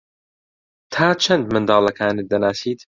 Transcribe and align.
تا 0.93 1.07
چەند 1.23 1.43
منداڵەکانت 1.53 2.25
دەناسیت؟ 2.31 2.79